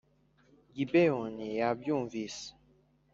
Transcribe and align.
Gibeyoni 0.75 1.47
yabyumvise. 1.59 2.43